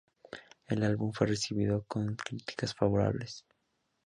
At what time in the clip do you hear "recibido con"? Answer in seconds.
1.27-2.15